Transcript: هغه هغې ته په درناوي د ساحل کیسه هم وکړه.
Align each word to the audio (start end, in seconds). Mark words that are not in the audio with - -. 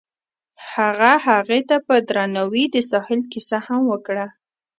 هغه 0.73 1.11
هغې 1.27 1.61
ته 1.69 1.77
په 1.87 1.95
درناوي 2.09 2.65
د 2.73 2.75
ساحل 2.89 3.21
کیسه 3.33 3.57
هم 3.67 3.81
وکړه. 3.91 4.25